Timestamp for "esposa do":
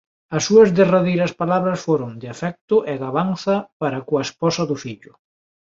4.29-4.75